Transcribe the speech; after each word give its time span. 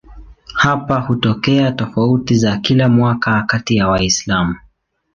Hapa 0.53 0.99
hutokea 0.99 1.71
tofauti 1.71 2.35
za 2.35 2.57
kila 2.57 2.89
mwaka 2.89 3.43
kati 3.47 3.75
ya 3.75 3.87
Waislamu. 3.87 4.55